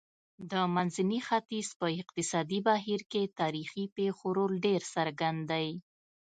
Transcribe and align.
د 0.51 0.53
منځني 0.75 1.19
ختیځ 1.27 1.67
په 1.79 1.87
اقتصادي 2.01 2.59
بهیر 2.67 3.01
کې 3.11 3.33
تاریخي 3.39 3.83
پېښو 3.97 4.27
رول 4.37 4.53
ډېر 4.65 4.81
څرګند 4.95 5.39
دی. 5.51 5.67